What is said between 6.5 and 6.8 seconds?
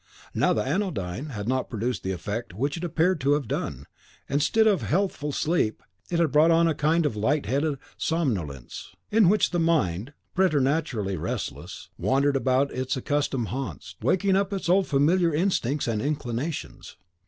a